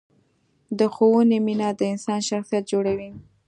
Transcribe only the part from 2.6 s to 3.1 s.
جوړوي.